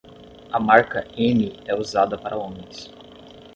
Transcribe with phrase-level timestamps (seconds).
[0.51, 2.89] A marca M é usada para homens.